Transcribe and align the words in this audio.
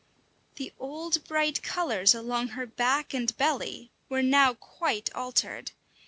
The 0.55 0.73
old 0.79 1.23
bright 1.25 1.61
colours 1.61 2.15
along 2.15 2.47
her 2.57 2.65
back 2.65 3.13
and 3.13 3.37
belly 3.37 3.91
were 4.09 4.23
now 4.23 4.55
quite 4.55 5.13
altered. 5.13 5.73